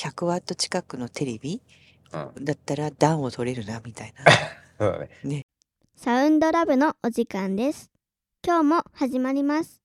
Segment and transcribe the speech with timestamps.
[0.00, 1.60] 100ワット近くのテレビ
[2.12, 2.44] うん。
[2.44, 4.24] だったら暖を取れるな、みたいな。
[4.80, 5.42] そうだね。
[5.94, 7.90] サウンドラブのお時間です。
[8.42, 9.78] 今日も始まります。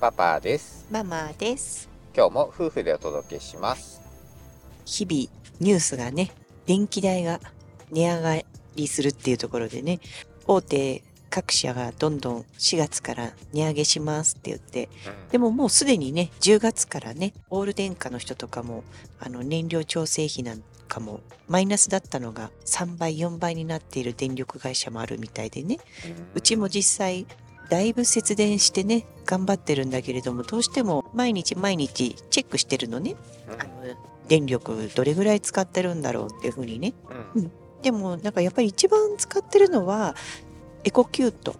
[0.00, 0.84] パパです。
[0.90, 1.88] ママです。
[2.12, 4.02] 今日も夫婦でお届けします。
[4.84, 6.32] 日々ニュースがね、
[6.66, 7.40] 電気代が
[7.92, 8.42] 値上が
[8.74, 10.00] りするっていうところでね、
[10.48, 11.04] 大手
[11.36, 14.88] 各社がどんどん4月から値上げしますって言って、
[15.30, 18.84] でももうすでにね、10月からね、オール電化の人とかも、
[19.20, 25.76] あの燃料調整費なんかもマイナスだったのが3倍、4倍になっている電力会社もあるみたいでね、
[26.34, 27.26] うちも実際、
[27.68, 33.14] だいぶ節電してね、頑張ってるんだけれども、どうしても毎日毎日チェックしてるのね。
[33.46, 33.94] うん、あの
[34.26, 36.94] 電力どれぐらい使ってるんだろうっていうふうにね。
[37.34, 37.52] うん。
[37.82, 40.16] でもなんかやっぱり一番使ってるのは
[40.86, 41.56] エコキュート。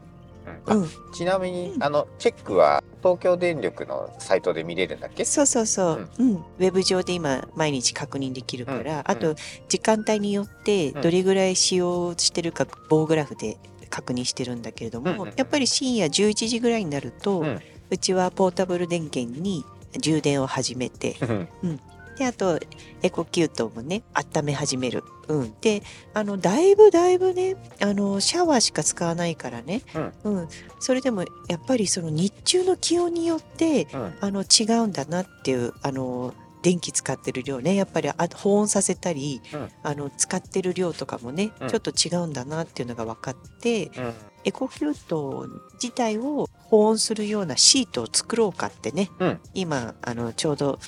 [0.66, 0.88] うん。
[1.12, 5.24] ちなみに、あの、チェックは東京電力のサイトで見れるんだっけ？
[5.24, 6.08] そうそうそう。
[6.18, 6.34] うん。
[6.36, 9.34] ウェブ上で今毎日確認できるから、うんあと
[9.68, 13.58] 時間帯によってどれぐらい使用してるか棒グラフで
[13.90, 19.64] 確認してるんだけれども、うんうんやっぱり深夜11時ぐらいになると、うんうちはポータブル電源に
[20.00, 21.14] 充電を始めて、
[21.62, 21.80] うん。
[22.16, 22.58] で、あと、
[23.02, 25.04] エコキュートもね、温め始める。
[25.28, 25.54] うん。
[25.60, 25.82] で、
[26.14, 29.82] あの、だいぶだいぶね、あの、シャワーしか使わないからね。
[30.24, 30.48] うん。
[30.80, 34.14] それでも、やっぱりその日中の気温によって、うん。
[34.20, 44.14] あの、違うんだなっていう、あの、電気使ってる量ね、やっぱりあ保温させたり、うんあの、使ってる量とかもね、うんちょっと違うんだなっていうのが分かって、うん。
[44.44, 50.78] エコキュート自体を保温するようなシートを作ろうかってね、うん今あのちょうど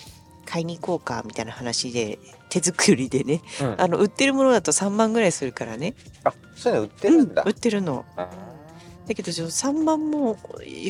[0.48, 2.18] 買いに行こうかみたいな話で
[2.48, 3.42] 手作りでね。
[3.60, 3.80] うん。
[3.80, 5.94] あの売ってるものだと3万ぐらいするからね。
[6.24, 7.42] あ、そういうの売ってるんだ。
[7.42, 7.52] うん売。
[7.52, 8.06] ってるの。
[8.16, 8.30] あ
[9.08, 10.36] だけどちょっと3万も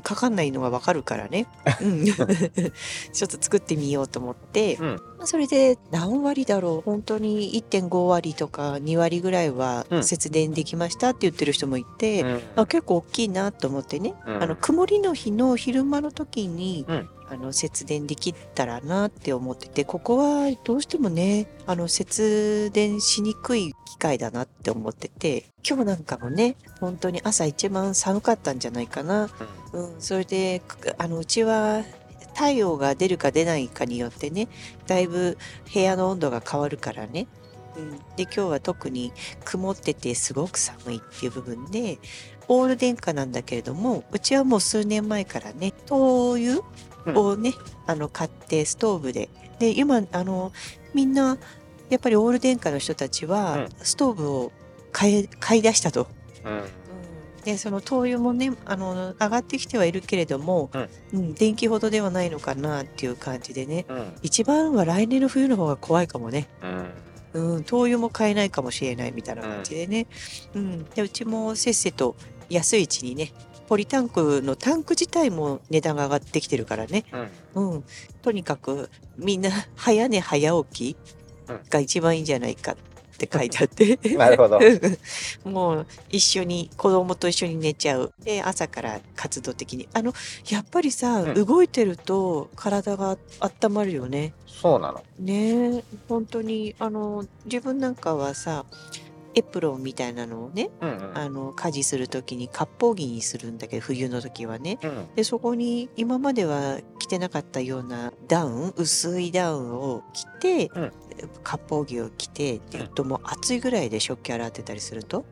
[0.02, 1.46] かかんないのがわかるからね、
[1.80, 6.80] うん、 ちょっと作ってみようと思って、うんまあそれで何割だろう？
[6.80, 10.04] 本当に1.5割とか2割ぐらいはうん。
[10.04, 12.40] 節電できましたって言ってる人もいて、うん。
[12.56, 14.42] あ結構大きいなと思ってね、うん。
[14.42, 17.08] あの曇りの日の昼間の時に、うん。
[17.30, 29.28] あの節電できたらなって思っててここはどうしてもねあの節電しにくい機会だなって思ってて今日なんかもね本当に朝一番寒かったんじゃないかな、
[29.74, 31.84] うん、それでくあのうちは
[32.38, 34.46] 太陽が出るか出ないかによってね
[34.86, 35.36] だいぶ
[35.74, 37.26] 部屋の温度が変わるからね、
[37.76, 39.12] うん、で今日は特に
[39.44, 41.98] 曇っててすごく寒いっていう部分で
[42.46, 46.60] オール電化なんだけれどもうちはもう数年前からね灯油
[47.14, 47.54] をね、
[47.86, 49.30] あの買ってストーブで。
[49.58, 50.52] で今あの
[50.94, 51.38] みんな
[51.90, 53.68] やっぱりオール電化の人たちはうん。
[53.82, 54.52] ストーブを
[54.92, 56.06] 買い買い出したと。
[56.44, 56.62] うん。
[57.48, 60.70] でその灯油もねあの上がってきてはいるけれども、
[61.12, 64.12] うん電気ほどではないのかなっていう感じでねうん。
[64.22, 66.46] 一番は来年の冬の方が怖いかもね。
[67.34, 67.54] うん。
[67.56, 70.06] うん、灯油も買えないかもしれないみたいな感じでね。
[70.54, 70.84] うん。
[70.90, 72.16] で、うちもせっせと
[72.50, 73.32] 安いうちにね、
[73.66, 77.04] ポリタンクのタンク自体も値段が上がってきてるからね。
[77.54, 77.72] うん。
[77.72, 77.84] うん。
[78.20, 80.96] とにかくみんな早寝早起き
[81.70, 82.76] が一番いいんじゃないかっ
[83.18, 83.98] て書いてあって。
[84.16, 84.58] なるほど。
[85.44, 88.12] もう一緒に子供と一緒に寝ちゃう。
[88.22, 89.88] で、朝から活動的に。
[89.92, 90.14] あの、
[90.48, 94.32] やっぱりさ、うん動いてると体が温まるよね。
[94.46, 95.02] そうなの。
[95.18, 98.64] ねえ、本当に、あの、自分なんかはさ、
[99.34, 101.18] エプロンみたいなのをね、うんうん。
[101.18, 104.78] あの、家事するときに割烹着にするんだけど、冬の時はね。
[104.82, 105.14] うん。
[105.14, 110.92] で、そこに今までは着てなかったようなダウン、薄いダウンを着て、うん
[111.42, 115.24] 割烹着を着てっていうと、もう暑いぐらいで食器洗ってたりすると？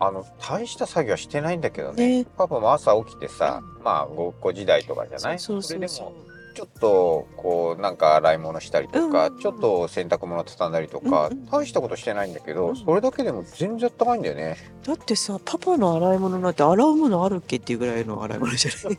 [0.00, 2.22] あの、大した作業はしてないんだけどね。
[2.22, 5.38] ねパパも朝起きてさ、まあ、5, 5時台とかじゃない？
[5.38, 6.12] それでも、
[6.52, 14.56] ちょっと、こう、なんか洗い物したりとか、うんちょっと洗濯物畳んだりとか、うんうん大したことしてないんだけど、うんそれだけでも全然あったかいんだよね。
[14.86, 18.98] だってさ、パパの洗い物なんて洗うものあるっけっていうぐらいの洗い物じゃない？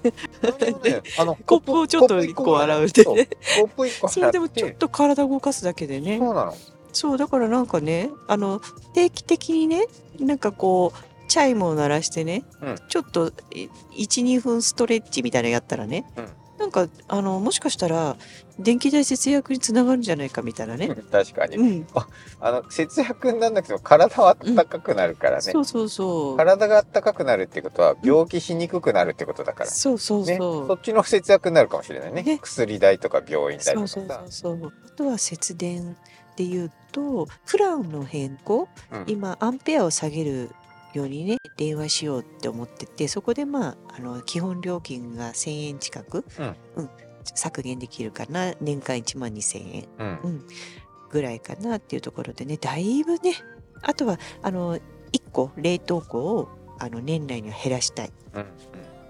[0.92, 3.28] ね あの、コップをちょっと一個洗うってそうね。
[3.60, 4.20] コップ1個そ。
[4.20, 6.18] れでもちょっと体動かすだけでね。
[6.20, 6.54] そうなの。
[6.92, 8.62] そう、だからなんかね、あの、
[8.94, 9.88] 定期的にね、
[10.20, 13.68] なんかこう、チャイムを鳴らしてね、うんちょっとい
[13.98, 16.28] 1、2分ストレッチみたいなのやったらね、うん
[16.74, 18.18] か、あの、もしかしたら、
[18.60, 20.90] 電気代節約につながるんじゃないかみたいなね。
[21.12, 21.56] 確かに。
[21.56, 21.88] うん。
[22.42, 25.42] あの、節約なんだけど、体は暖かくなるからね。
[25.42, 26.38] そうそうそう。
[26.38, 29.70] 体が暖かくなるってことは、病気しにくくなるってことだから。
[29.70, 30.68] そうそうね、そう。
[30.68, 32.24] そっちの節約になるかもしれないね。
[32.24, 33.94] ね薬代とか病院代とかさ。
[33.94, 34.74] そうそうそう。
[34.86, 35.96] あとは節電
[36.36, 40.50] で言うと、プランの変更、うん今、アンペアを下げる
[40.94, 46.26] ようにね電話しようって思っててそこでまああの基本料金が1,000円近く、
[46.76, 46.90] うん。
[47.36, 48.54] 削減できるかな。
[48.60, 49.88] 年間1万2,000円。
[49.98, 50.20] うん。
[50.24, 50.46] うん、
[51.10, 52.58] ぐらいかなっていうところでね。
[52.58, 53.36] だいぶね
[53.82, 54.82] あとはあの1
[55.32, 56.50] 個冷凍庫を
[56.80, 58.08] あの年内には減らしたい。
[58.08, 58.42] っうん。
[58.42, 58.48] うん。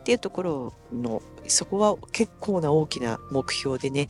[0.04, 4.08] ていうところのそこは結構な大きな目標でね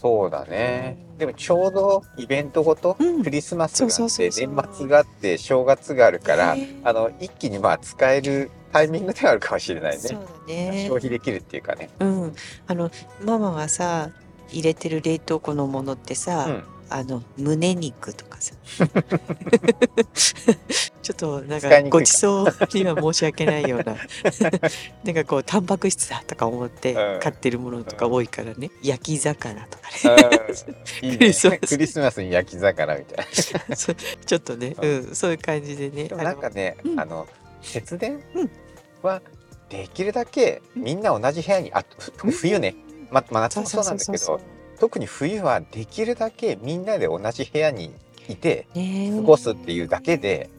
[0.00, 0.96] そうだね。
[1.18, 9.98] でもちょうどイベントごと、うんクリスマスがあって、そうそうそう年末があって、正月があるから、ねあの、一気にまあ使えるタイミングではあるかもしれないね。
[9.98, 11.90] そうだね消費できるっていうかね。
[11.98, 12.34] うん
[12.68, 12.90] あの
[13.24, 14.10] ママがさ
[14.50, 16.64] 入れてる冷凍庫のものってさ、うん。
[16.90, 18.54] あの胸肉とかさ。
[21.02, 21.82] ちょっとなんかか。
[21.82, 23.96] ごちそうには申し訳ないような。
[25.04, 27.20] なんかこうタンパク質だとか思ってうん。
[27.20, 30.28] 買ってるものとか多いからね、焼き魚とかね。
[31.02, 31.08] うん。
[31.10, 31.18] いいね。
[31.18, 31.24] ク
[31.76, 32.22] リスマス。
[32.22, 33.26] に焼き魚みたい
[33.68, 33.76] な。
[33.76, 36.04] ちょっとね、うん、そういう感じでね。
[36.04, 37.00] でもなんかね、うん。
[37.00, 37.26] あの、
[37.62, 38.50] 節電うん。
[39.02, 39.22] は
[39.68, 41.84] できるだけみんな同じ部屋に、あ、
[42.16, 42.74] ふ冬ね、
[43.10, 44.40] ま、真夏もそうなんだけど、
[44.80, 47.92] 特に冬はできるだけみんなで同じ部屋に
[48.28, 50.50] いてね過ごすっていうだけで、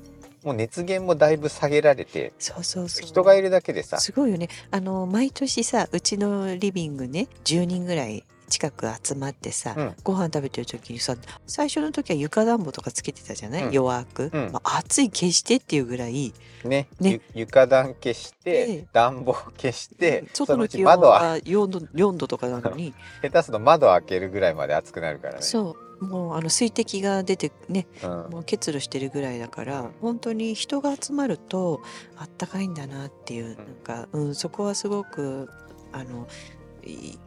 [0.44, 3.08] もう熱源もだいぶ下げられて、そうそうそう。
[3.08, 4.50] 人がいるだけでさ、すごいよね。
[4.72, 9.96] あの毎年さうちのリビングね10人ぐらい近く集まってさ、うん。
[10.04, 11.16] ご飯食べてる時にさ
[11.48, 13.72] 最初の時は床暖房とかつけてたじゃない、うん。
[13.72, 14.52] 弱く、うん。
[14.52, 16.34] まあ、暑い消してっていうぐらい。
[16.66, 17.22] ね、ね。
[17.34, 22.94] ゆ床暖消しええて、暖房消して、そのうち外の気温窓はは4度 ,4 度とかなのに。
[23.22, 25.42] 下手すると窓開けるぐらいまで暑くなるからね。
[25.42, 26.06] そう。
[26.06, 28.10] もうあの水滴が出てねうん。
[28.32, 31.82] もう結露してるぐらいだから本当に人が集まると
[32.16, 35.50] あったかいんだなっていうなんか、うん、そこはすごく
[35.92, 36.28] あの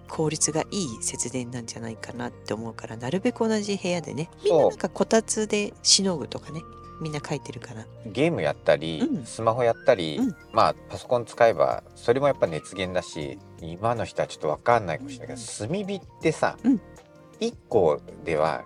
[0.09, 6.61] 効率がいい節電なんじゃないかなって思うからなるべく同じ部屋でねみんななんかこたつでしのぐとかね
[7.01, 9.25] みんな書いてるかなゲームやったり、うん。
[9.27, 10.37] スマホやったり、うん。
[10.53, 16.81] まあパソコン使えばそれもやっぱ熱源だし今の人はちょっと分かんないかもしれないけど炭火ってさ、うん。
[17.41, 18.63] 1個では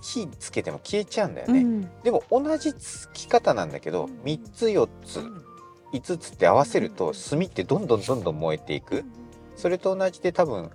[0.00, 1.88] 火つけても消えちゃうんだよね、うん。
[2.02, 5.20] でも同じつき方なんだけど3つ4つ
[5.92, 9.04] 5つって合わせると炭ってどんどんどんどん燃えていく
[9.56, 10.70] それと同じで多分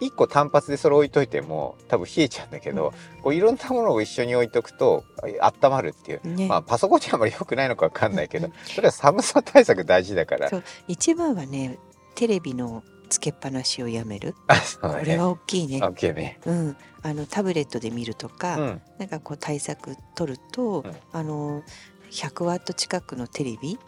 [0.00, 2.92] 1個単発でそれ置いといても多分冷えちゃうんだけど、
[3.22, 5.04] こういろんなものを一緒に置いとくと
[5.40, 10.48] あ温まるっていうね、まあパソコンにはあまり良くないのかわかんないけどうん、 それは寒さ対策大事だから。
[10.48, 11.78] そう一番はね
[12.14, 14.34] テレビのつけっぱなしをやめるね。
[14.80, 16.38] これは大きいねオッケーね。
[16.44, 18.82] うん、あのタブレットで見るとか、うん。
[18.98, 21.62] なんかこう対策取ると、うんあの
[22.10, 23.78] 100ワット近くのテレビ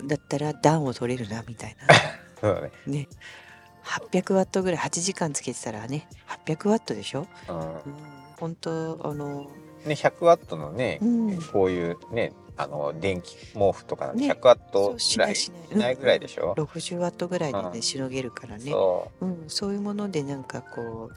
[0.00, 0.06] うん。
[0.06, 1.76] だったら暖を取れるなみたい
[2.40, 2.70] そうだね。
[2.86, 3.08] なね
[3.84, 6.06] 800ワットぐらい8時間つけてたらね
[6.46, 7.58] 800ワットでしょ、うん。
[7.58, 7.80] うん、
[8.38, 9.50] 本当あの
[9.86, 11.42] ね、100ワットのね、うん。
[11.42, 17.82] こういうね、あの、電気毛布とかね100ワットぐらいしないしないぐらいでしょ、60ワットぐらいでね、うん。
[17.82, 18.70] しのげるからね。
[18.70, 21.14] そうん、そういうものでなんかこう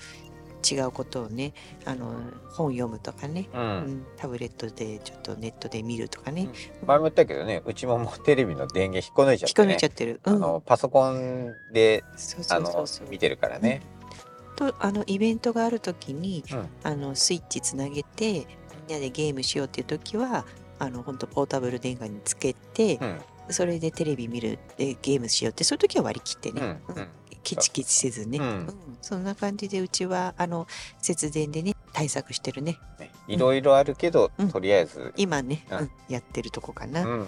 [0.70, 1.54] 違うことをね
[1.86, 2.14] あの
[2.52, 3.58] 本読むとかね、う。
[3.58, 3.62] う。
[3.62, 6.50] うんん、タブレットでちょっとネットで見るとかね、
[6.86, 9.74] 前も言ったけどね、うちももうテレビの電源引っこ抜いちゃって、ね。
[9.74, 12.04] 引っこ抜いちゃってる、うん、あの、パソコンで、
[13.10, 13.82] 見てるからね。
[14.56, 18.46] とあのイベントがある時に、うんあのスイッチつなげてみん
[18.94, 20.46] なでゲームしようっていう時は
[20.80, 23.22] あの本当ポータブル電源につけて、うん。
[23.50, 27.08] それでテレビ見るでゲームしようってそういう時は割り切ってね、うん。
[27.53, 27.57] うん。
[27.57, 28.74] ケチケチせずね、うん。
[29.01, 30.68] そんな感じでうちはあの
[31.01, 32.80] 節電でね対策してるね。
[32.99, 33.11] ね。
[33.28, 34.52] いろいろあるけど、うん。
[34.52, 35.78] とりあえず、今ね、うん。
[35.78, 35.92] うん。
[36.09, 37.11] やってるとこかな、うん。
[37.11, 37.28] うん。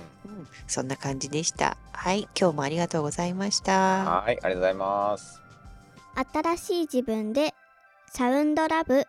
[0.67, 1.77] そんな感じでした。
[1.93, 2.27] はい。
[2.39, 4.23] 今日もありがとうございました。
[4.23, 5.41] はい、ありがとうございます。
[6.33, 7.53] 新しい自分で
[8.11, 9.05] サウンドラブ